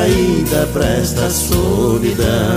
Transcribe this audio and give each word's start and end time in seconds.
saída 0.00 0.66
para 0.72 0.86
esta 0.86 1.28
solidão. 1.28 2.54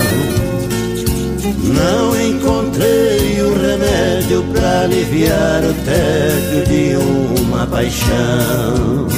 Não 1.62 2.20
encontrei 2.20 3.42
o 3.42 3.54
remédio 3.54 4.44
para 4.52 4.82
aliviar 4.82 5.62
o 5.62 5.74
tédio 5.84 6.64
de 6.66 7.40
uma 7.42 7.66
paixão. 7.66 9.08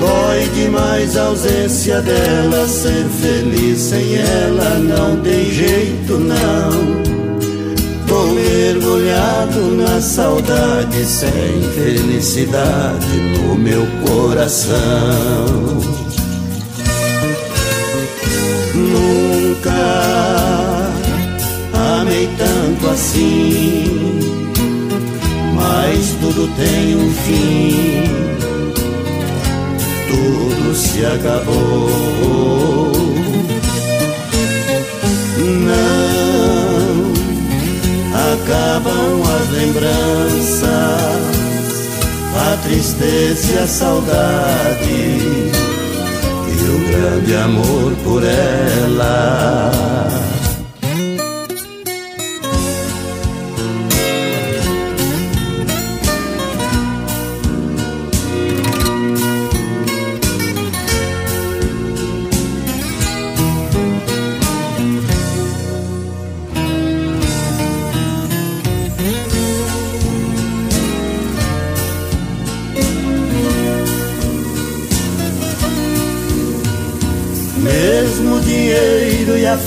Dói 0.00 0.48
demais 0.54 1.16
a 1.16 1.24
ausência 1.24 2.00
dela, 2.00 2.66
ser 2.66 3.04
feliz 3.20 3.80
sem 3.80 4.16
ela 4.16 4.78
não 4.78 5.16
tem 5.20 5.50
jeito 5.50 6.18
não. 6.18 7.04
Tô 8.06 8.26
mergulhado 8.28 9.60
na 9.76 10.00
saudade, 10.00 11.04
sem 11.04 11.62
felicidade 11.74 13.16
no 13.36 13.56
meu 13.56 13.86
coração. 14.06 15.95
Assim, 23.16 24.20
mas 25.54 26.10
tudo 26.20 26.48
tem 26.56 26.96
um 26.96 27.10
fim, 27.10 28.04
tudo 30.08 30.74
se 30.74 31.04
acabou. 31.06 32.92
Não 35.38 35.96
acabam 38.34 39.22
as 39.40 39.50
lembranças, 39.50 40.62
a 42.34 42.56
tristeza 42.62 43.52
e 43.52 43.58
a 43.58 43.66
saudade 43.66 44.90
e 46.48 46.54
o 46.68 46.78
grande 46.88 47.34
amor 47.34 47.92
por 48.04 48.22
ela. 48.24 50.15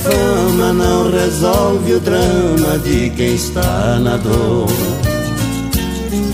Fama 0.09 0.73
não 0.73 1.11
resolve 1.11 1.93
o 1.93 1.99
drama 1.99 2.77
de 2.79 3.09
quem 3.11 3.35
está 3.35 3.99
na 3.99 4.17
dor. 4.17 4.67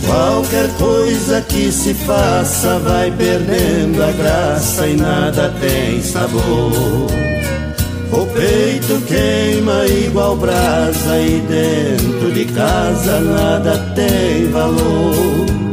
Qualquer 0.05 0.69
coisa 0.77 1.41
que 1.41 1.71
se 1.71 1.93
faça 1.93 2.79
vai 2.79 3.11
perdendo 3.11 4.03
a 4.03 4.11
graça 4.11 4.87
e 4.87 4.95
nada 4.95 5.53
tem 5.59 6.01
sabor. 6.01 7.07
O 8.11 8.25
peito 8.27 9.01
queima 9.07 9.85
igual 9.87 10.37
brasa 10.37 11.17
e 11.19 11.41
dentro 11.41 12.31
de 12.31 12.45
casa 12.45 13.19
nada 13.19 13.77
tem 13.95 14.49
valor. 14.51 15.64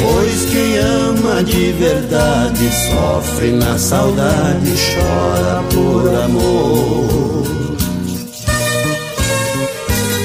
Pois 0.00 0.44
quem 0.46 0.78
ama 0.78 1.42
de 1.42 1.72
verdade 1.72 2.70
sofre 2.88 3.52
na 3.52 3.76
saudade, 3.76 4.72
chora 4.94 5.62
por 5.74 6.14
amor. 6.24 7.44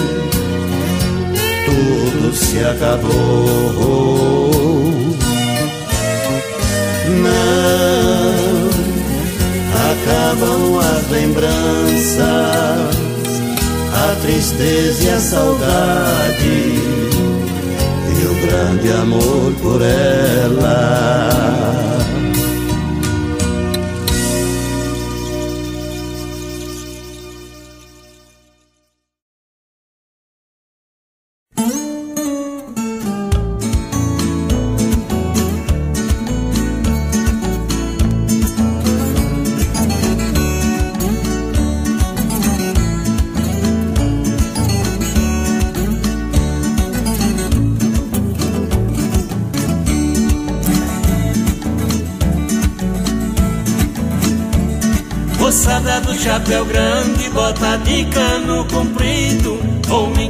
tudo 1.65 2.33
se 2.35 2.59
acabou. 2.59 4.11
Não 7.23 7.60
acabam 10.01 10.79
as 10.79 11.09
lembranças, 11.09 12.19
a 13.93 14.15
tristeza 14.21 15.03
e 15.03 15.09
a 15.09 15.19
saudade 15.19 16.73
e 18.09 18.25
o 18.25 18.33
grande 18.47 18.91
amor 18.91 19.53
por 19.61 19.81
ela. 19.81 21.20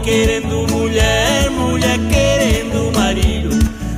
Querendo 0.04 0.68
mulher, 0.70 1.50
mulher 1.52 2.00
querendo 2.10 2.92
marido. 2.98 3.50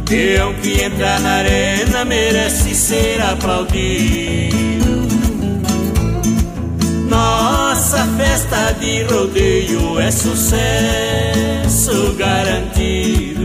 Peão 0.05 0.53
que 0.55 0.81
entra 0.83 1.19
na 1.19 1.35
arena 1.35 2.05
merece 2.05 2.75
ser 2.75 3.21
aplaudido. 3.21 4.53
Nossa 7.09 8.05
festa 8.17 8.73
de 8.79 9.03
rodeio 9.03 9.99
é 9.99 10.11
sucesso 10.11 10.53
garantido 12.17 13.42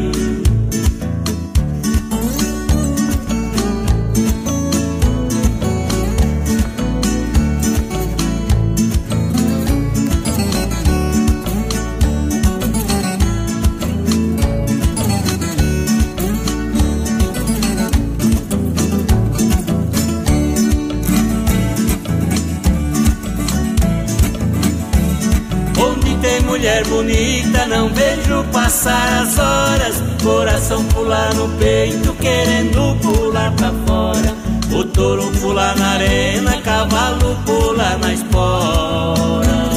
Coração 30.28 30.84
pular 30.84 31.32
no 31.36 31.48
peito, 31.56 32.12
querendo 32.20 32.94
pular 33.00 33.50
pra 33.52 33.72
fora. 33.86 34.36
O 34.70 34.84
touro 34.84 35.22
pula 35.40 35.74
na 35.74 35.92
arena, 35.92 36.60
cavalo 36.60 37.34
pula 37.46 37.96
na 37.96 38.12
espora. 38.12 39.70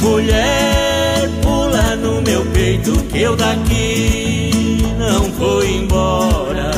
Mulher, 0.00 1.28
pula 1.42 1.96
no 1.96 2.22
meu 2.22 2.46
peito, 2.52 2.92
que 3.10 3.22
eu 3.22 3.34
daqui 3.34 4.84
não 4.96 5.32
vou 5.32 5.64
embora. 5.64 6.75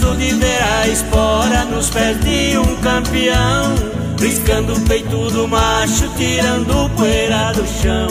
Gosto 0.00 0.16
de 0.16 0.32
ver 0.34 0.62
a 0.62 0.88
espora 0.88 1.64
nos 1.66 1.90
pés 1.90 2.18
de 2.20 2.56
um 2.56 2.76
campeão 2.76 3.74
Riscando 4.18 4.72
o 4.72 4.80
peito 4.88 5.30
do 5.30 5.46
macho, 5.46 6.08
tirando 6.16 6.88
poeira 6.96 7.52
do 7.52 7.66
chão 7.66 8.08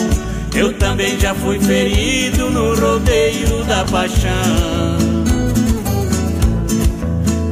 Eu 0.53 0.71
também 0.74 1.19
já 1.19 1.33
fui 1.33 1.59
ferido 1.59 2.51
no 2.51 2.75
rodeio 2.75 3.63
da 3.63 3.83
paixão. 3.86 4.30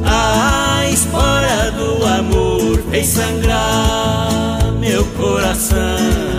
A 0.04 0.88
espora 0.88 1.72
do 1.72 2.06
amor 2.06 2.78
fez 2.90 3.06
sangrar 3.06 4.72
meu 4.78 5.04
coração. 5.16 6.37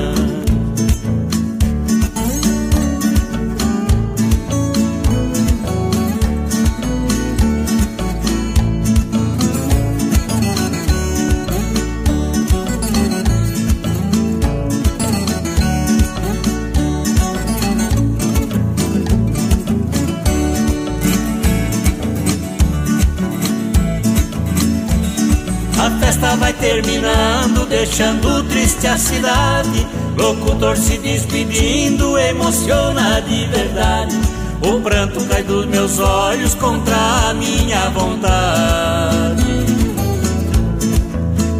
Festa 26.09 26.35
vai 26.37 26.51
terminando, 26.53 27.67
deixando 27.67 28.43
triste 28.45 28.87
a 28.87 28.97
cidade. 28.97 29.85
Locutor 30.17 30.75
se 30.75 30.97
despedindo, 30.97 32.17
emociona 32.17 33.21
de 33.21 33.45
verdade. 33.45 34.19
O 34.59 34.81
pranto 34.81 35.23
cai 35.25 35.43
dos 35.43 35.67
meus 35.67 35.99
olhos 35.99 36.55
contra 36.55 36.95
a 36.95 37.33
minha 37.35 37.91
vontade. 37.91 39.45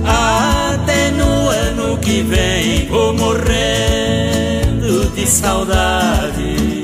Até 0.03 1.11
no 1.11 1.49
ano 1.49 1.99
que 1.99 2.23
vem 2.23 2.87
vou 2.87 3.13
morrendo 3.13 3.51
de 5.13 5.27
saudade. 5.27 6.78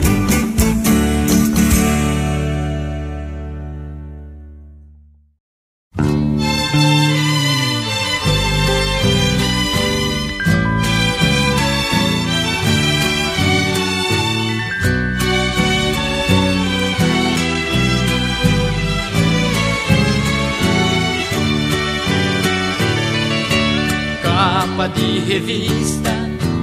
De 25.15 25.21
revista 25.21 26.11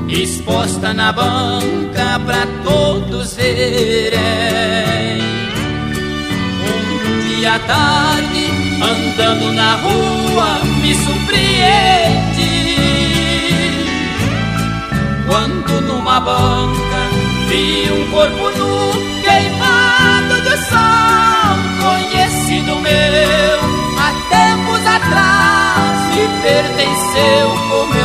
exposta 0.09 0.93
na 0.93 1.11
banca 1.11 2.21
pra 2.27 2.47
todos 2.63 3.35
verem. 3.35 5.23
Um 6.69 7.29
dia 7.29 7.55
à 7.55 7.59
tarde, 7.61 8.51
andando 8.83 9.53
na 9.55 9.77
rua, 9.77 10.59
me 10.83 10.95
surpreendi. 10.95 12.53
Quando 15.27 15.81
numa 15.81 16.21
banca 16.21 17.09
vi 17.49 17.91
um 17.91 18.11
corpo 18.11 18.51
nu 18.59 18.93
queimado 19.23 20.43
do 20.43 20.57
sol, 20.69 21.57
conhecido 21.81 22.77
meu 22.81 23.59
há 23.99 24.13
tempos 24.29 24.87
atrás 24.87 25.43
me 26.15 26.29
pertenceu 26.43 27.49
como 27.71 28.02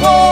seu 0.00 0.29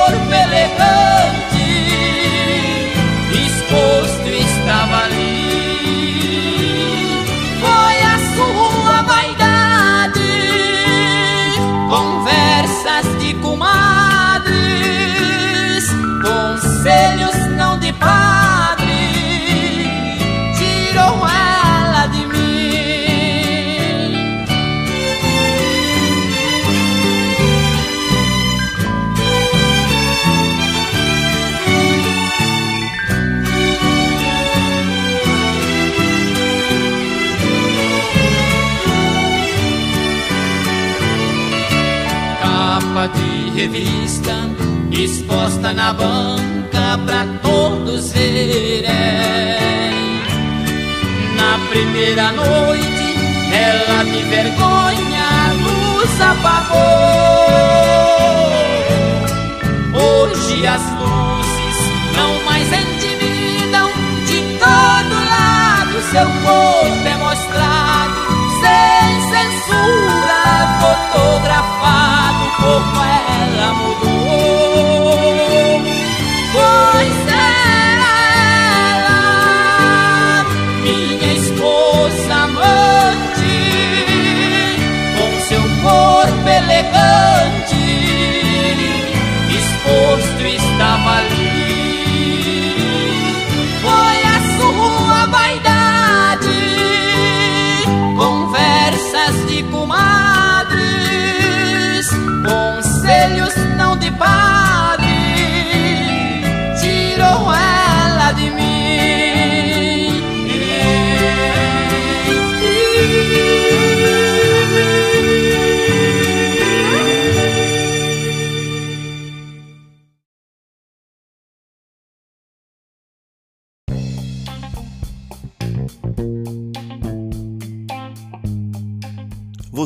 Capa 42.99 43.15
de 43.15 43.51
revista 43.51 44.35
exposta 44.91 45.73
na 45.73 45.93
banca 45.93 46.99
pra 47.07 47.25
todos 47.43 48.11
verem. 48.11 48.91
Na 51.37 51.61
primeira 51.71 52.33
noite, 52.33 53.15
ela 53.53 54.03
de 54.03 54.21
vergonha 54.25 55.23
a 55.31 55.53
luz 55.53 56.21
apagou. 56.21 56.79
Hoje 59.95 60.67
as 60.67 60.83
luzes 60.99 61.79
não 62.17 62.43
mais 62.47 62.67
intimidam, 62.67 63.93
de 64.27 64.41
todo 64.59 65.15
lado 65.31 66.03
seu 66.11 66.27
corpo 66.43 67.08
hope 72.61 73.08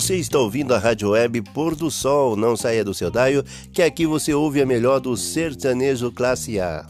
Você 0.02 0.16
está 0.16 0.36
ouvindo 0.36 0.74
a 0.74 0.78
Rádio 0.80 1.10
Web 1.10 1.42
Pôr 1.54 1.76
do 1.76 1.88
Sol. 1.88 2.34
Não 2.34 2.56
saia 2.56 2.84
do 2.84 2.92
seu 2.92 3.08
daio, 3.08 3.44
que 3.72 3.80
aqui 3.80 4.04
você 4.04 4.34
ouve 4.34 4.60
a 4.60 4.66
melhor 4.66 4.98
do 4.98 5.16
sertanejo 5.16 6.10
classe 6.10 6.58
A. 6.58 6.84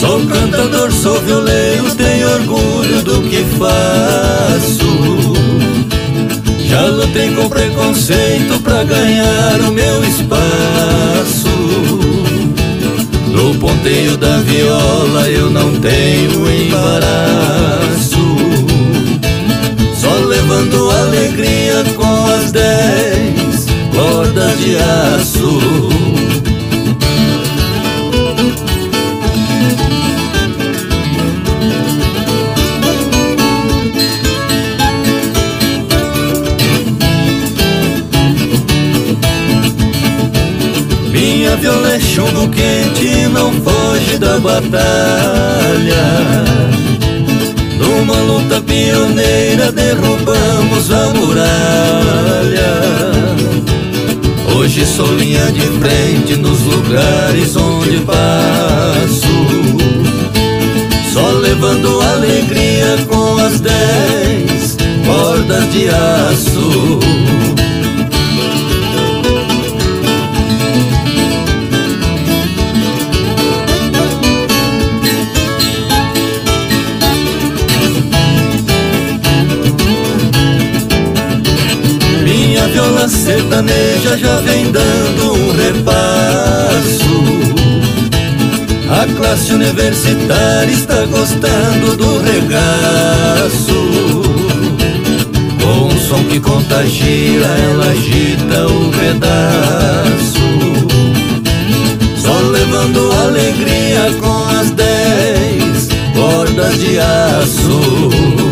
Sou 0.00 0.26
cantador, 0.26 0.90
sou 0.90 1.20
violeiro, 1.20 1.94
tenho 1.94 2.28
orgulho 2.28 3.02
do 3.04 3.22
que 3.30 3.44
faço. 3.56 4.03
Chumbo 42.24 42.48
quente, 42.48 43.28
não 43.28 43.52
foge 43.52 44.18
da 44.18 44.38
batalha. 44.38 46.04
Numa 47.78 48.16
luta 48.20 48.60
pioneira 48.62 49.70
derrubamos 49.72 50.90
a 50.90 51.08
muralha. 51.10 51.44
Hoje 54.54 54.86
sou 54.86 55.14
linha 55.16 55.52
de 55.52 55.60
frente 55.60 56.36
nos 56.36 56.60
lugares 56.62 57.56
onde 57.56 57.98
passo. 58.00 59.44
Só 61.12 61.30
levando 61.30 62.00
alegria 62.00 62.98
com 63.08 63.38
as 63.38 63.60
dez 63.60 64.76
cordas 65.06 65.72
de 65.72 65.88
aço. 65.88 67.00
Já 84.16 84.36
vem 84.40 84.70
dando 84.70 85.32
um 85.32 85.52
repasso. 85.52 87.14
A 88.88 89.06
classe 89.16 89.52
universitária 89.52 90.70
está 90.70 91.04
gostando 91.06 91.96
do 91.96 92.18
regaço. 92.18 93.74
Com 95.60 95.86
um 95.86 95.98
som 95.98 96.22
que 96.24 96.38
contagia, 96.38 97.46
ela 97.46 97.86
agita 97.86 98.66
o 98.66 98.90
pedaço. 98.92 100.44
Só 102.16 102.38
levando 102.50 103.12
alegria 103.12 104.12
com 104.20 104.44
as 104.60 104.70
dez 104.70 105.88
cordas 106.14 106.78
de 106.78 106.98
aço. 106.98 108.43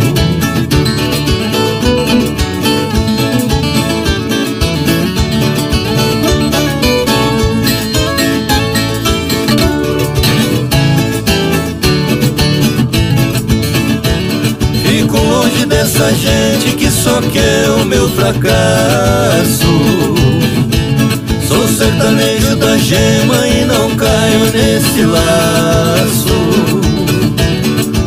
Essa 16.02 16.14
gente 16.14 16.74
que 16.76 16.90
só 16.90 17.20
quer 17.20 17.70
o 17.70 17.84
meu 17.84 18.08
fracasso. 18.10 19.66
Sou 21.46 21.68
sertanejo 21.68 22.56
da 22.56 22.76
gema 22.76 23.46
e 23.46 23.64
não 23.64 23.94
caio 23.94 24.40
nesse 24.52 25.02
laço. 25.04 26.34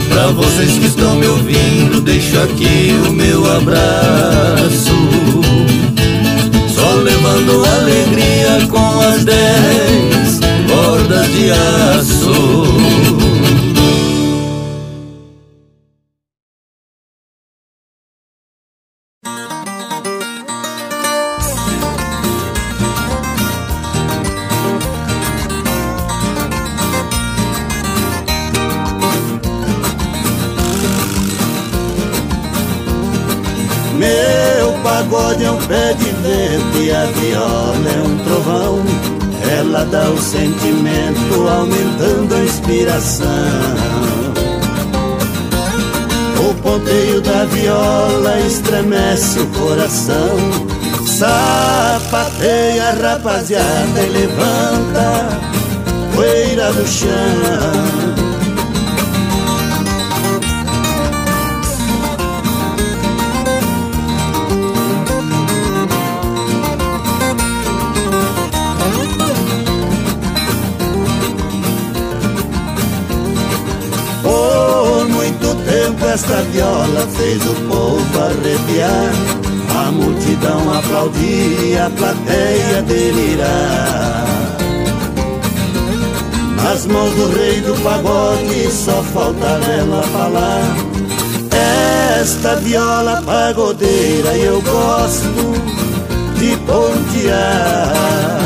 Pra 0.10 0.28
vocês 0.28 0.78
que 0.78 0.88
estão 0.88 1.16
me 1.16 1.28
ouvindo, 1.28 2.02
deixo 2.02 2.38
aqui 2.42 2.94
o 3.08 3.14
meu 3.14 3.50
abraço. 3.56 4.96
Só 6.74 6.96
levando 6.96 7.64
alegria 7.66 8.68
com 8.70 9.00
as 9.02 9.24
dez 9.24 10.40
cordas 10.68 11.28
de 11.34 11.52
aço. 11.52 13.15
Aumentando 42.76 42.76
a 42.76 42.82
inspiração. 42.84 43.26
O 46.50 46.54
ponteio 46.62 47.22
da 47.22 47.46
viola 47.46 48.40
estremece 48.42 49.40
o 49.40 49.48
coração. 49.48 50.38
Sapateia, 51.06 52.92
rapaziada, 53.02 54.02
e 54.02 54.10
levanta 54.10 55.30
poeira 56.14 56.74
do 56.74 56.86
chão. 56.88 58.25
A 81.86 81.90
plateia 81.92 82.82
delirar 82.82 84.26
Nas 86.56 86.86
mãos 86.88 87.14
do 87.14 87.30
rei 87.38 87.62
do 87.62 87.76
pagode 87.84 88.72
só 88.72 89.04
falta 89.04 89.46
ela 89.46 90.02
falar. 90.04 90.76
Esta 92.22 92.56
viola 92.56 93.22
pagodeira 93.22 94.36
eu 94.36 94.62
gosto 94.62 95.54
de 96.40 96.58
pontear 96.66 98.45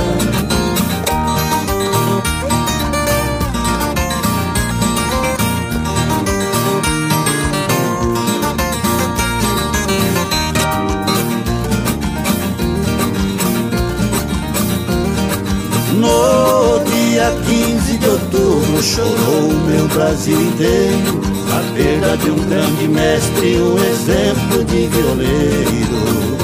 outubro 18.80 18.84
chorou 18.84 19.50
o 19.50 19.54
meu 19.68 19.88
Brasil 19.90 20.40
inteiro 20.40 21.22
A 21.52 21.74
perda 21.74 22.18
de 22.18 22.32
um 22.32 22.36
grande 22.48 22.88
mestre, 22.88 23.58
um 23.58 23.78
exemplo 23.78 24.64
de 24.66 24.88
violeiro. 24.88 26.40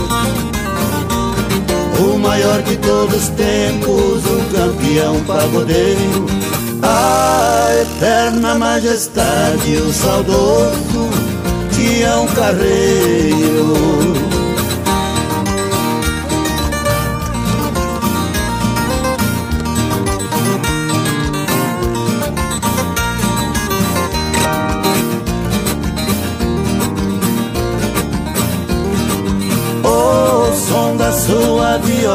O 1.99 2.17
maior 2.17 2.61
de 2.63 2.77
todos 2.77 3.15
os 3.15 3.29
tempos, 3.29 4.25
um 4.25 4.43
campeão 4.51 5.23
pagodeiro. 5.23 6.25
A 6.81 7.67
eterna 7.81 8.55
majestade, 8.55 9.77
o 9.77 9.93
saudoso 9.93 11.09
Tião 11.71 12.27
Carreiro 12.27 14.14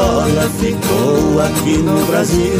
viola 0.01 0.49
ficou 0.59 1.41
aqui 1.41 1.77
no 1.77 2.05
Brasil. 2.07 2.59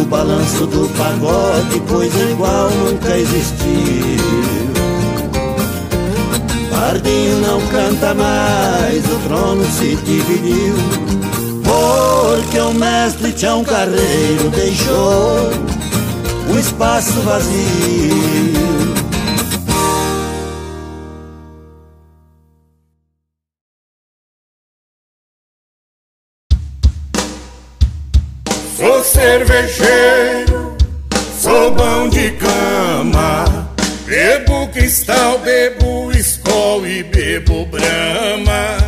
O 0.00 0.04
balanço 0.04 0.66
do 0.66 0.88
pagode, 0.96 1.82
pois 1.88 2.14
igual 2.30 2.70
nunca 2.70 3.16
existiu. 3.16 4.20
Pardinho 6.70 7.40
não 7.40 7.60
canta 7.68 8.14
mais, 8.14 9.04
o 9.04 9.16
trono 9.26 9.64
se 9.64 9.96
dividiu. 9.96 10.74
Porque 11.64 12.58
o 12.60 12.72
mestre 12.72 13.32
Tião 13.32 13.64
Carreiro 13.64 14.48
deixou 14.50 15.50
um 16.48 16.58
espaço 16.58 17.20
vazio. 17.22 18.69
Sou 28.80 29.04
cervejeiro, 29.04 30.74
sou 31.38 31.70
bom 31.70 32.08
de 32.08 32.30
cama. 32.30 33.68
Bebo 34.06 34.68
cristal, 34.68 35.38
bebo 35.40 36.10
escol 36.12 36.86
e 36.86 37.02
bebo 37.02 37.66
brama. 37.66 38.78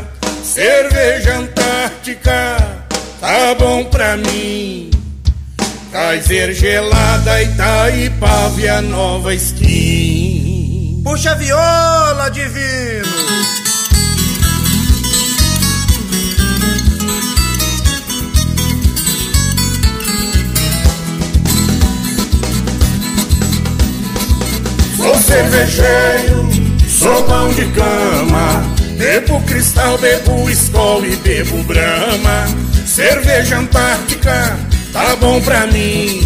Cerveja 0.43 1.35
Antártica, 1.35 2.57
tá 3.21 3.55
bom 3.59 3.85
pra 3.85 4.17
mim. 4.17 4.91
Kaiser 5.93 6.55
gelada, 6.55 7.43
Itaipava 7.43 8.61
e 8.63 8.69
a 8.69 8.81
nova 8.81 9.35
skin. 9.35 11.03
Puxa 11.05 11.33
a 11.33 11.35
viola, 11.35 12.31
divino! 12.31 13.72
Cervejeiro, 25.33 26.49
sou 26.89 27.23
pão 27.25 27.49
de 27.55 27.65
cama. 27.73 28.75
Bebo 28.99 29.41
cristal, 29.43 29.97
bebo 29.99 30.49
escola 30.51 31.07
e 31.07 31.17
bebo 31.17 31.63
brama. 31.65 32.47
Cerveja 32.87 33.59
Antártica, 33.59 34.59
tá 34.93 35.17
bom 35.17 35.41
pra 35.41 35.67
mim. 35.67 36.21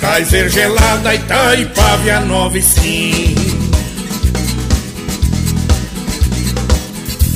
Kaiser 0.00 0.48
gelada, 0.48 1.14
Itaipava 1.14 2.08
e 2.08 2.20
nova 2.26 2.58
skin. 2.58 3.69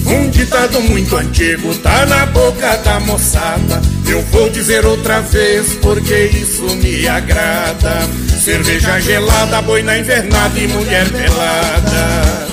Um 0.07 0.29
ditado 0.29 0.81
muito 0.83 1.17
antigo 1.17 1.75
tá 1.77 2.05
na 2.07 2.27
boca 2.27 2.77
da 2.79 3.01
moçada. 3.01 3.81
Eu 4.07 4.21
vou 4.23 4.51
dizer 4.51 4.85
outra 4.85 5.21
vez 5.21 5.75
porque 5.81 6.15
isso 6.27 6.63
me 6.77 7.09
agrada. 7.09 8.09
Cerveja 8.43 9.01
gelada, 9.01 9.63
boi 9.63 9.83
na 9.83 9.99
invernada 9.99 10.59
e 10.59 10.69
mulher 10.69 11.09
pelada. 11.11 12.45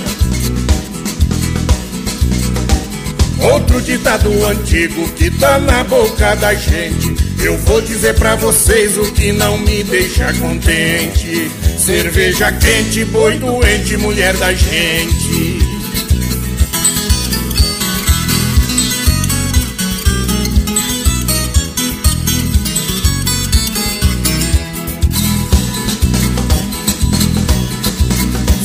Outro 3.42 3.82
ditado 3.82 4.46
antigo 4.46 5.10
que 5.10 5.30
tá 5.32 5.60
na 5.60 5.84
boca 5.84 6.36
da 6.36 6.54
gente. 6.54 7.16
Eu 7.44 7.58
vou 7.58 7.82
dizer 7.82 8.14
pra 8.14 8.36
vocês 8.36 8.98
o 8.98 9.12
que 9.12 9.32
não 9.32 9.58
me 9.58 9.84
deixa 9.84 10.32
contente. 10.34 11.52
Cerveja 11.78 12.52
quente, 12.52 13.04
boi 13.06 13.40
doente, 13.40 13.98
mulher 13.98 14.38
da 14.38 14.54
gente. 14.54 15.61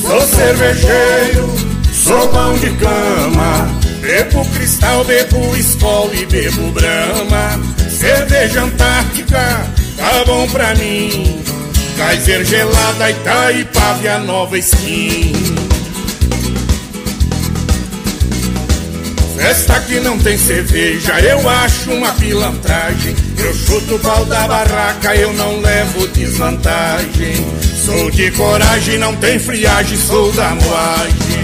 Sou 0.07 0.21
cervejeiro, 0.21 1.53
sou 1.91 2.29
pão 2.29 2.53
de 2.57 2.69
cama. 2.77 3.69
Bebo 3.99 4.45
cristal, 4.51 5.03
bebo 5.03 5.53
escol 5.57 6.09
e 6.13 6.25
bebo 6.25 6.71
brama. 6.71 7.59
Cerveja 7.89 8.63
Antártica, 8.63 9.69
tá 9.97 10.23
bom 10.25 10.47
pra 10.47 10.73
mim. 10.75 11.43
Kaiser 11.97 12.45
gelada, 12.45 13.09
Itaipava 13.11 14.01
e 14.01 14.07
a 14.07 14.19
nova 14.19 14.57
skin. 14.57 15.66
Festa 19.47 19.79
que 19.79 19.97
não 20.01 20.19
tem 20.19 20.37
cerveja, 20.37 21.21
eu 21.21 21.47
acho 21.47 21.89
uma 21.91 22.11
pilantragem. 22.15 23.15
Eu 23.37 23.53
chuto 23.53 23.95
o 23.95 23.99
pau 23.99 24.25
da 24.25 24.45
barraca, 24.45 25.15
eu 25.15 25.31
não 25.35 25.61
levo 25.61 26.05
desvantagem. 26.09 27.47
Sou 27.85 28.11
de 28.11 28.29
coragem, 28.31 28.97
não 28.97 29.15
tem 29.15 29.39
friagem, 29.39 29.97
sou 29.97 30.33
da 30.33 30.49
moagem. 30.49 31.43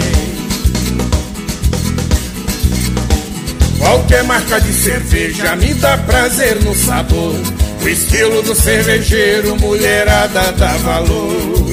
Qualquer 3.77 4.25
marca 4.25 4.59
de 4.59 4.73
cerveja 4.73 5.55
me 5.55 5.73
dá 5.75 5.97
prazer 5.99 6.61
no 6.61 6.75
sabor. 6.75 7.39
O 7.81 7.87
estilo 7.87 8.41
do 8.41 8.53
cervejeiro, 8.53 9.55
mulherada 9.61 10.51
dá 10.51 10.73
valor. 10.79 11.69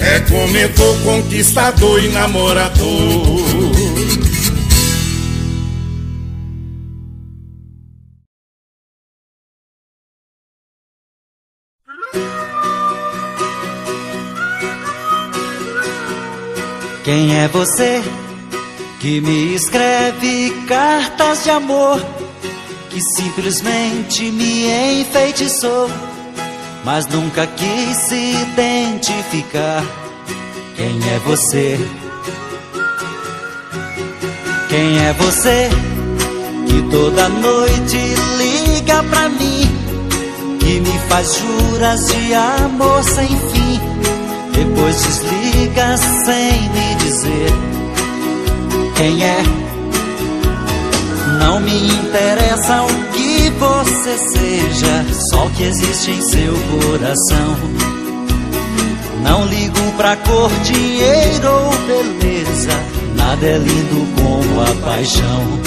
É 0.00 0.20
comentou, 0.20 0.96
conquistador 1.00 2.02
e 2.02 2.08
namorador. 2.08 3.85
Quem 17.06 17.36
é 17.36 17.46
você 17.46 18.02
que 18.98 19.20
me 19.20 19.54
escreve 19.54 20.50
cartas 20.66 21.44
de 21.44 21.50
amor 21.50 22.04
que 22.90 23.00
simplesmente 23.00 24.28
me 24.32 25.02
enfeitiçou, 25.02 25.88
mas 26.84 27.06
nunca 27.06 27.46
quis 27.46 27.96
se 28.08 28.32
identificar? 28.42 29.84
Quem 30.74 30.98
é 31.14 31.18
você? 31.20 31.78
Quem 34.68 34.98
é 34.98 35.12
você 35.12 35.70
que 36.66 36.90
toda 36.90 37.28
noite 37.28 37.98
liga 38.36 39.04
pra 39.04 39.28
mim, 39.28 39.70
que 40.58 40.80
me 40.80 40.98
faz 41.08 41.36
juras 41.36 42.08
de 42.08 42.34
amor 42.34 43.04
sem 43.04 43.28
fim? 43.28 43.95
Depois 44.56 45.02
desliga 45.02 45.98
sem 45.98 46.70
me 46.70 46.94
dizer 46.94 47.52
quem 48.96 49.22
é. 49.22 49.42
Não 51.38 51.60
me 51.60 51.88
interessa 51.88 52.82
o 52.82 53.12
que 53.12 53.50
você 53.50 54.16
seja, 54.16 55.04
só 55.30 55.46
o 55.46 55.50
que 55.50 55.64
existe 55.64 56.10
em 56.10 56.22
seu 56.22 56.54
coração. 56.54 57.56
Não 59.22 59.44
ligo 59.44 59.92
pra 59.98 60.16
cor, 60.16 60.50
dinheiro 60.64 61.52
ou 61.52 61.72
beleza, 61.86 62.72
nada 63.14 63.46
é 63.46 63.58
lindo 63.58 64.06
como 64.16 64.62
a 64.62 64.86
paixão. 64.86 65.60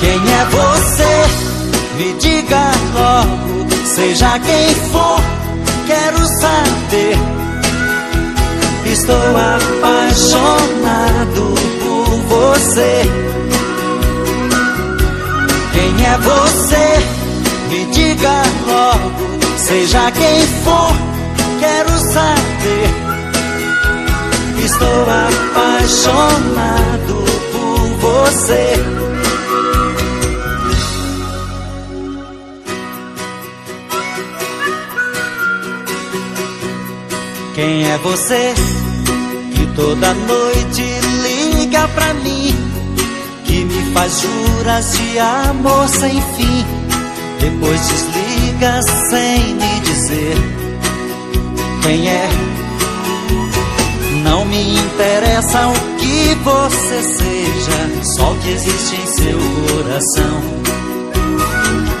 Quem 0.00 0.32
é 0.32 0.44
você? 0.46 1.52
Me 1.98 2.14
diga 2.14 2.70
logo, 2.94 3.66
seja 3.84 4.38
quem 4.38 4.74
for 4.90 5.31
quero 5.92 6.26
saber. 6.26 7.16
Estou 8.86 9.36
apaixonado 9.56 10.74
por 11.82 12.08
você. 12.32 13.02
Quem 15.72 15.90
é 16.06 16.18
você? 16.18 16.86
Me 17.68 17.80
diga 17.92 18.42
logo. 18.66 19.22
Seja 19.56 20.10
quem 20.12 20.40
for, 20.64 20.92
quero 21.60 21.98
saber. 22.12 22.88
Estou 24.64 25.02
apaixonado 25.28 27.14
por 27.52 27.80
você. 28.00 29.01
Quem 37.54 37.84
é 37.84 37.98
você 37.98 38.54
que 39.54 39.66
toda 39.76 40.14
noite 40.14 40.82
liga 41.22 41.86
pra 41.88 42.14
mim? 42.14 42.54
Que 43.44 43.64
me 43.64 43.92
faz 43.92 44.22
juras 44.22 44.92
de 44.92 45.18
amor 45.18 45.86
sem 45.88 46.22
fim. 46.34 46.66
Depois 47.40 47.80
desliga 47.88 48.80
sem 49.10 49.54
me 49.54 49.80
dizer 49.80 50.36
quem 51.82 52.08
é. 52.08 52.28
Não 54.24 54.46
me 54.46 54.74
interessa 54.78 55.68
o 55.68 55.96
que 55.98 56.34
você 56.42 57.02
seja, 57.02 58.14
só 58.16 58.32
o 58.32 58.38
que 58.38 58.48
existe 58.48 58.96
em 58.96 59.06
seu 59.06 59.38
coração. 59.68 60.42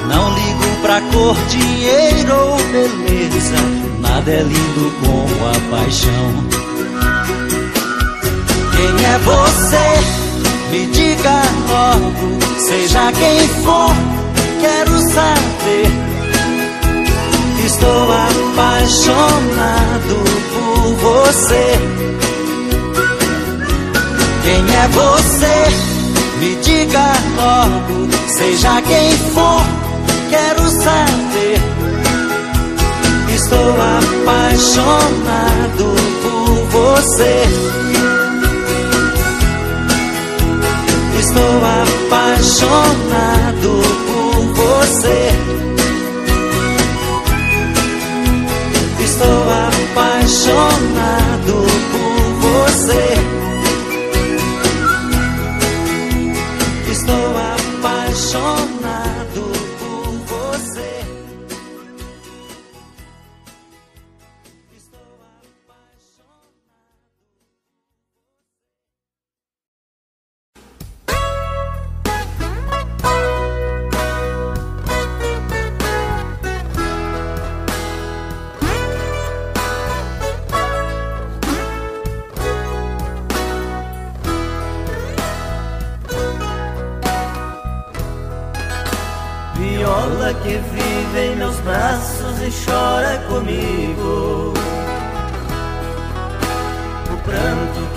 Não 0.08 0.34
ligo 0.34 0.80
pra 0.80 1.00
cor, 1.12 1.36
dinheiro 1.48 2.34
ou 2.34 2.56
beleza, 2.72 3.60
nada 4.00 4.30
é 4.30 4.42
lindo 4.42 4.92
como 5.00 5.48
a 5.48 5.54
paixão. 5.70 6.32
Quem 8.76 8.92
é 9.06 9.18
você? 9.18 9.88
Me 10.70 10.86
diga 10.86 11.42
logo, 11.68 12.38
seja 12.58 13.12
quem 13.12 13.48
for, 13.62 13.94
quero 14.60 14.98
saber. 15.12 15.90
Estou 17.64 18.10
apaixonado 18.10 20.16
por 20.52 20.94
você. 20.96 21.66
Quem 24.42 24.64
é 24.74 24.88
você? 24.88 25.56
Me 26.40 26.50
diga 26.56 27.12
logo, 27.36 28.08
seja 28.26 28.82
quem 28.82 29.12
for, 29.32 29.62
saber. 30.84 31.60
Estou 33.34 33.70
apaixonado 33.98 35.86
por 36.22 36.54
você. 36.70 37.34
Estou 41.18 41.54
apaixonado 42.10 43.72
por 44.06 44.34
você. 44.54 45.51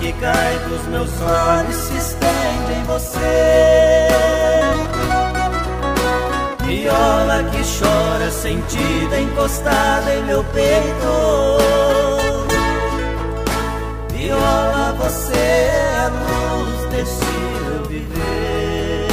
Que 0.00 0.12
cai 0.14 0.58
dos 0.68 0.86
meus 0.88 1.10
olhos 1.20 1.76
se 1.76 1.96
estende 1.96 2.72
em 2.72 2.84
você. 2.84 4.06
Viola 6.64 7.44
que 7.50 7.62
chora 7.78 8.30
sentida 8.30 9.20
encostada 9.20 10.14
em 10.14 10.22
meu 10.24 10.44
peito. 10.44 11.56
Viola, 14.12 14.94
você 14.98 15.34
é 15.34 15.96
a 15.98 16.08
luz 16.08 16.90
desse 16.90 17.24
meu 17.64 17.84
viver. 17.84 19.08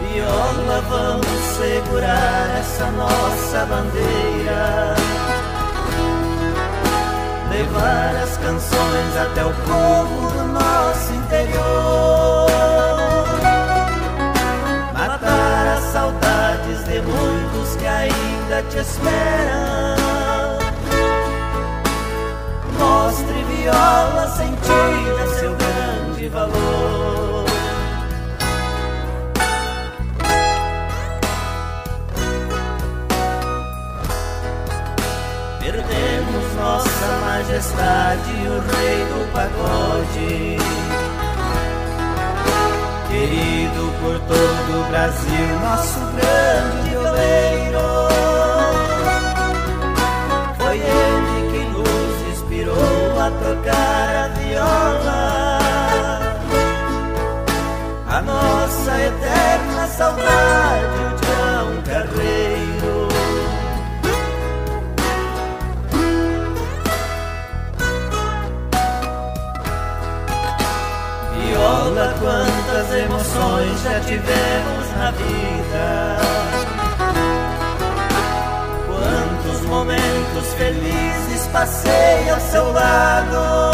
Viola, 0.00 0.80
vamos 0.88 1.31
segurar 1.62 2.58
essa 2.58 2.90
nossa 2.90 3.64
bandeira. 3.66 4.94
Levar 7.50 8.16
as 8.16 8.36
canções 8.38 9.16
até 9.16 9.44
o 9.44 9.52
povo 9.52 10.30
do 10.32 10.44
nosso 10.52 11.12
interior. 11.12 12.50
Matar 14.92 15.76
as 15.76 15.84
saudades 15.92 16.84
de 16.84 17.00
muitos 17.02 17.76
que 17.76 17.86
ainda 17.86 18.62
te 18.68 18.78
esperam. 18.78 20.02
Mostre 22.78 23.44
viola 23.44 24.26
sentida 24.36 25.26
seu 25.38 25.54
grande 25.54 26.28
valor. 26.28 27.31
Majestade, 37.42 38.30
o 38.46 38.60
rei 38.70 39.04
do 39.06 39.32
pagode. 39.32 40.58
Querido 43.08 43.92
por 44.00 44.18
todo 44.20 44.80
o 44.80 44.84
Brasil, 44.88 45.60
nosso 45.60 46.00
grande 46.16 46.88
violeiro. 46.88 47.86
Foi 50.58 50.78
ele 50.78 51.52
quem 51.52 51.68
nos 51.70 52.16
inspirou 52.32 53.20
a 53.20 53.30
tocar 53.30 54.08
a 54.16 54.28
viola. 54.38 55.58
A 58.08 58.22
nossa 58.22 58.92
eterna 59.00 59.86
saudade, 59.88 60.96
o 61.06 61.16
Tião 61.20 61.82
Carreiro. 61.84 62.71
Quantas 72.22 72.94
emoções 72.94 73.82
já 73.82 74.00
tivemos 74.00 74.96
na 74.96 75.10
vida. 75.10 76.18
Quantos 78.86 79.60
momentos 79.66 80.54
felizes 80.56 81.46
passei 81.48 82.30
ao 82.30 82.40
seu 82.40 82.72
lado. 82.72 83.72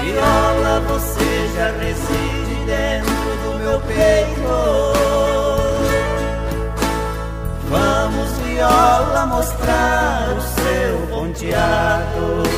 Viola, 0.00 0.80
você 0.88 1.50
já 1.56 1.70
reside 1.78 2.64
dentro 2.66 3.30
do 3.44 3.58
meu 3.58 3.80
peito. 3.82 4.94
Vamos, 7.70 8.30
viola, 8.38 9.26
mostrar 9.26 10.28
o 10.36 10.42
seu 10.42 11.06
ponteado. 11.08 12.53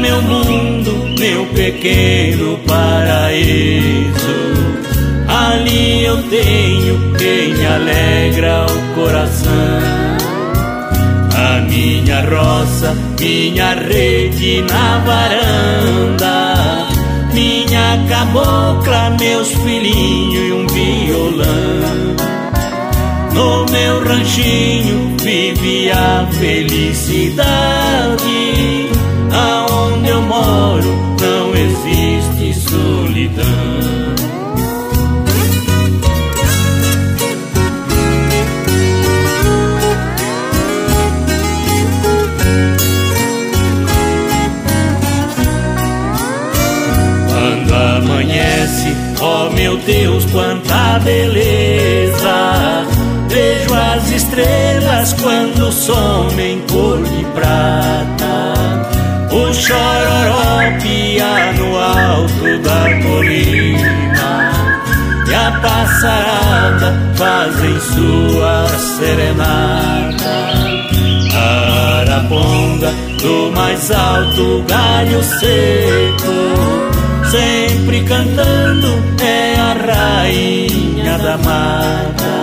Meu 0.00 0.22
mundo, 0.22 0.92
meu 1.18 1.46
pequeno 1.46 2.58
paraíso. 2.66 4.40
Ali 5.28 6.04
eu 6.04 6.22
tenho 6.24 7.12
quem 7.16 7.54
me 7.54 7.66
alegra 7.66 8.66
o 8.66 8.94
coração. 8.94 9.50
A 11.34 11.60
minha 11.62 12.20
roça, 12.22 12.96
minha 13.18 13.74
rede 13.74 14.62
na 14.62 14.98
varanda, 14.98 16.56
minha 17.32 18.04
cabocla, 18.08 19.16
meus 19.18 19.48
filhinhos 19.48 20.48
e 20.48 20.52
um 20.52 20.66
violão. 20.66 22.16
No 23.32 23.66
meu 23.70 24.04
ranchinho 24.04 25.16
vive 25.22 25.90
a 25.90 26.26
felicidade, 26.32 27.40
aonde 29.32 29.69
moro 30.22 31.16
não 31.20 31.54
existe 31.54 32.60
solidão. 32.68 33.00
solidão. 33.20 34.00
Quando 47.28 47.74
amanhece, 47.74 48.96
oh 49.20 49.50
meu 49.50 49.76
Deus, 49.78 50.24
quanta 50.26 50.98
beleza! 51.00 52.86
Vejo 53.28 53.74
as 53.74 54.10
estrelas 54.10 55.12
quando 55.14 55.72
somem 55.72 56.60
cor 56.68 57.02
de 57.02 57.24
prata. 57.34 58.19
O 59.50 59.52
chororó 59.52 60.60
no 61.58 61.76
alto 61.76 62.58
da 62.62 62.82
colina 63.02 64.52
E 65.28 65.34
a 65.34 65.50
passarada 65.60 66.94
fazem 67.16 67.80
sua 67.80 68.68
serenata. 68.96 70.34
A 71.34 71.98
araponga 72.00 72.92
do 73.20 73.50
mais 73.56 73.90
alto 73.90 74.64
galho 74.68 75.20
seco 75.20 76.30
Sempre 77.28 78.04
cantando 78.04 79.02
é 79.20 79.56
a 79.56 79.72
rainha 79.72 81.18
da 81.18 81.36
mata. 81.38 82.38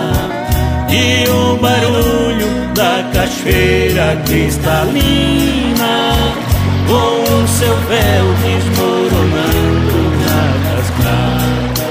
E 0.90 1.26
o 1.26 1.56
barulho 1.56 2.48
da 2.74 3.02
cachoeira 3.14 4.22
cristalina 4.26 5.68
com 6.88 7.44
o 7.44 7.48
seu 7.48 7.76
véu 7.86 8.26
desmoronando 8.42 9.98
na 10.24 10.40
cascata. 10.64 11.88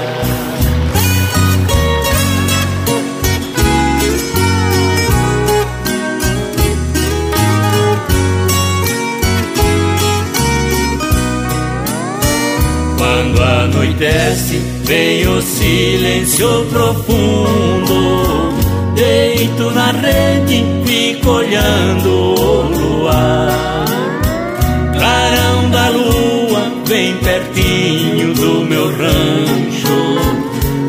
Quando 12.98 13.42
anoitece, 13.42 14.56
vem 14.84 15.28
o 15.28 15.40
silêncio 15.40 16.66
profundo. 16.66 17.98
Deito 18.96 19.70
na 19.70 19.92
rede, 19.92 20.64
fico 20.84 21.30
olhando 21.30 22.08
o 22.10 22.62
luar 22.62 23.68
pertinho 27.18 28.34
do 28.34 28.64
meu 28.64 28.88
rancho. 28.88 29.88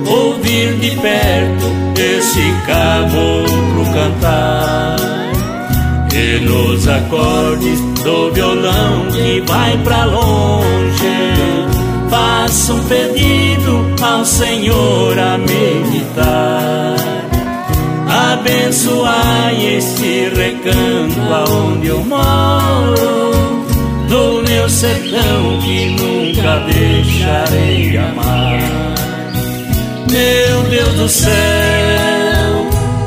Ouvir 0.07 0.73
de 0.75 0.95
perto 0.97 1.65
esse 1.99 2.53
caboclo 2.65 3.85
cantar. 3.93 4.97
E 6.13 6.39
nos 6.39 6.87
acordes 6.87 7.79
do 8.03 8.31
violão 8.31 9.07
que 9.11 9.41
vai 9.41 9.77
pra 9.83 10.05
longe 10.05 11.29
Faço 12.09 12.73
um 12.73 12.83
pedido 12.85 13.85
ao 14.01 14.25
Senhor 14.25 15.19
a 15.19 15.37
meditar. 15.37 16.95
Abençoai 18.33 19.77
este 19.77 20.29
recanto 20.29 21.19
aonde 21.31 21.87
eu 21.87 22.03
moro 22.03 23.18
do 24.09 24.41
meu 24.41 24.67
sertão 24.67 25.59
que 25.61 25.85
nunca 25.85 26.59
deixarei 26.71 27.95
amar. 27.97 28.59
Meu 30.09 30.63
Deus 30.69 30.93
do 30.95 31.07
céu, 31.07 31.31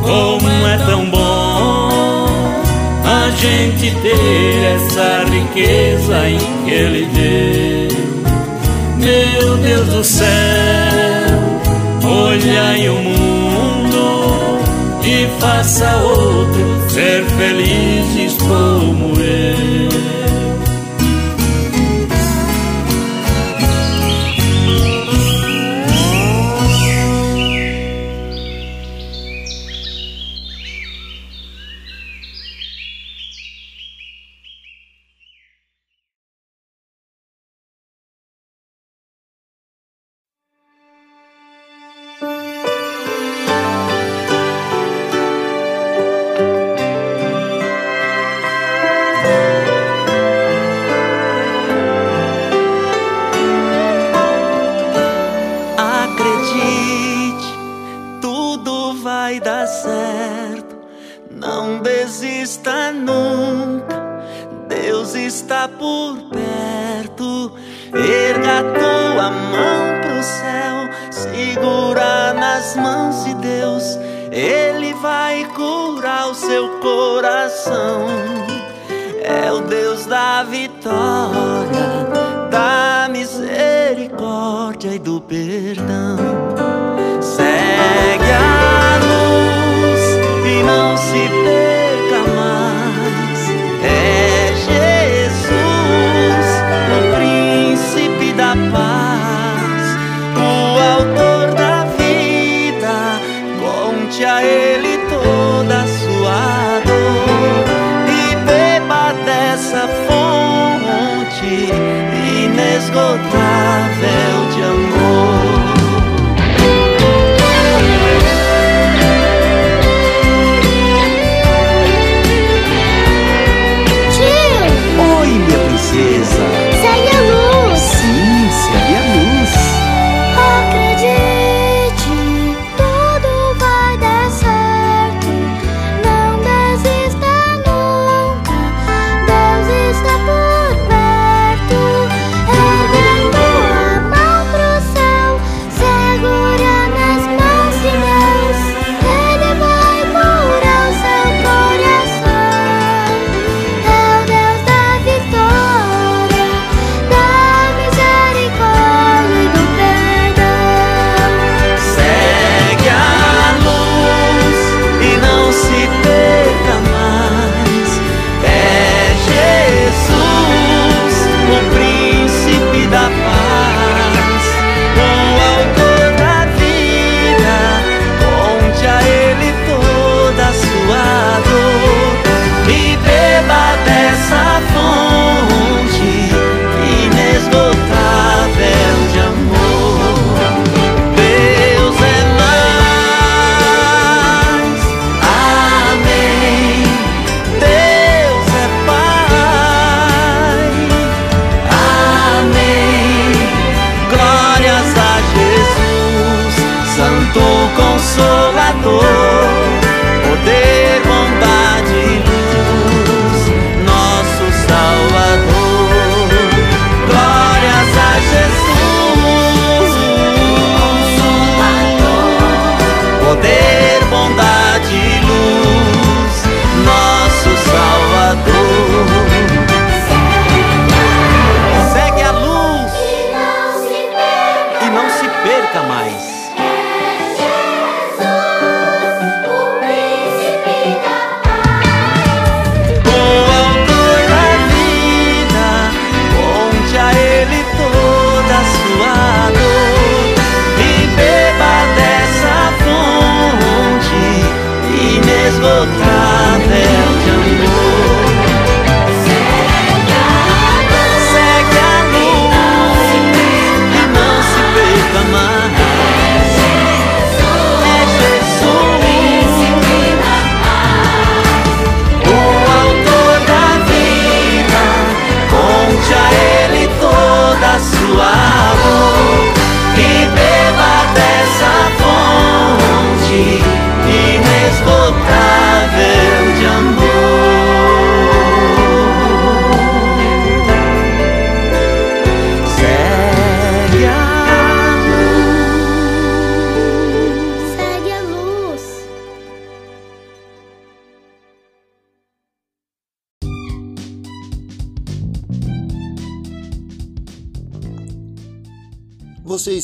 como 0.02 0.48
é 0.68 0.78
tão 0.86 1.10
bom 1.10 2.62
a 3.04 3.30
gente 3.36 3.90
ter 4.00 4.76
essa 4.76 5.24
riqueza 5.28 6.28
em 6.28 6.38
que 6.64 6.70
Ele 6.70 7.08
deu. 7.12 8.02
Meu 8.98 9.56
Deus 9.56 9.86
do 9.88 10.04
céu, 10.04 10.28
olhai 12.04 12.88
o 12.88 12.94
mundo 12.94 14.60
e 15.04 15.40
faça 15.40 15.96
outro 15.96 16.90
ser 16.90 17.24
como 17.36 18.38
eu. 18.38 18.71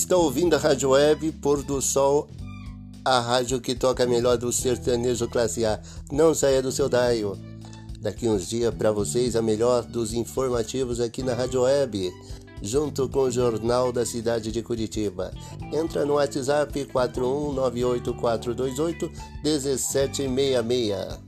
Está 0.08 0.16
ouvindo 0.16 0.54
a 0.54 0.58
Rádio 0.58 0.92
Web 0.92 1.32
Pôr 1.32 1.62
do 1.62 1.82
Sol, 1.82 2.30
a 3.04 3.20
rádio 3.20 3.60
que 3.60 3.74
toca 3.74 4.06
melhor 4.06 4.38
do 4.38 4.50
sertanejo 4.50 5.28
classe 5.28 5.66
A. 5.66 5.78
Não 6.10 6.34
saia 6.34 6.62
do 6.62 6.72
seu 6.72 6.88
dial. 6.88 7.36
Daqui 8.00 8.26
uns 8.26 8.48
dias 8.48 8.74
para 8.74 8.90
vocês 8.90 9.36
a 9.36 9.42
melhor 9.42 9.84
dos 9.84 10.14
informativos 10.14 10.98
aqui 10.98 11.22
na 11.22 11.34
Rádio 11.34 11.60
Web, 11.60 12.10
junto 12.62 13.06
com 13.10 13.24
o 13.24 13.30
Jornal 13.30 13.92
da 13.92 14.06
Cidade 14.06 14.50
de 14.50 14.62
Curitiba. 14.62 15.30
Entra 15.74 16.06
no 16.06 16.14
WhatsApp 16.14 16.86
4198428 16.86 19.10
1766. 19.44 21.27